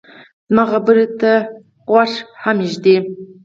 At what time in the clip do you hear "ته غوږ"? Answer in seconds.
1.19-2.11